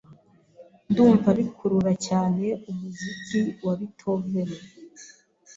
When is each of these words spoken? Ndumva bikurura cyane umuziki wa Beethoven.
Ndumva 0.89 1.29
bikurura 1.39 1.93
cyane 2.07 2.45
umuziki 2.69 3.39
wa 3.65 3.73
Beethoven. 3.79 4.49